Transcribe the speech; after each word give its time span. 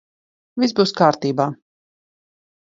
Viss 0.63 0.73
būs 0.79 0.93
kārtībā. 1.01 1.47